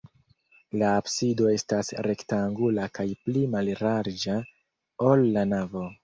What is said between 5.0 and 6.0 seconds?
ol la navo.